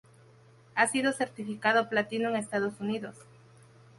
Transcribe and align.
Ha 0.73 0.87
sido 0.87 1.13
certificado 1.13 1.87
Platino 1.87 2.29
en 2.29 2.35
Estados 2.37 2.79
Unidos. 2.79 3.15